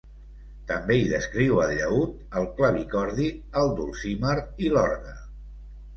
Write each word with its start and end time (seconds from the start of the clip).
També 0.69 0.95
hi 0.99 1.03
descriu 1.11 1.59
el 1.65 1.73
llaüt, 1.81 2.15
el 2.41 2.49
clavicordi, 2.61 3.27
el 3.63 3.73
dulcimer, 3.81 4.37
i 4.69 4.73
l'orgue. 4.77 5.19